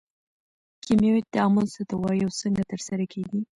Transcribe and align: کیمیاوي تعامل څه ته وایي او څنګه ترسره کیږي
کیمیاوي 0.85 1.21
تعامل 1.33 1.65
څه 1.75 1.81
ته 1.89 1.95
وایي 2.01 2.21
او 2.25 2.31
څنګه 2.41 2.61
ترسره 2.71 3.05
کیږي 3.13 3.39